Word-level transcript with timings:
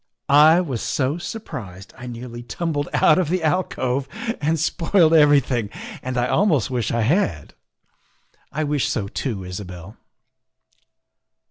I 0.39 0.61
was 0.61 0.81
so 0.81 1.19
surprised 1.19 1.93
I 1.95 2.07
nearly 2.07 2.41
tumbled 2.41 2.89
out 2.91 3.19
of 3.19 3.29
the 3.29 3.43
alcove 3.43 4.07
and 4.41 4.59
spoiled 4.59 5.13
everything, 5.13 5.69
and 6.01 6.17
I 6.17 6.27
almost 6.27 6.71
wish 6.71 6.89
I 6.89 7.01
had."" 7.01 7.53
I 8.51 8.63
wish 8.63 8.89
so 8.89 9.07
too, 9.07 9.43
Isabel." 9.43 9.97